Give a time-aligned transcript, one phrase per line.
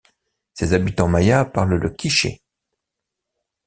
[0.55, 2.41] Ses habitants mayas parlent le quiché.